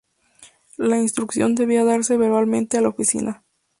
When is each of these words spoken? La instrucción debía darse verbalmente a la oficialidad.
La 0.77 0.97
instrucción 0.97 1.53
debía 1.53 1.83
darse 1.85 2.17
verbalmente 2.17 2.75
a 2.75 2.81
la 2.81 2.89
oficialidad. 2.89 3.43